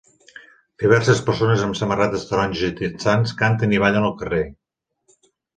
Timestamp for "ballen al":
3.85-4.19